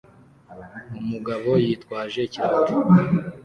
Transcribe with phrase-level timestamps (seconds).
[0.99, 2.73] Umugabo yitwaje ikirahure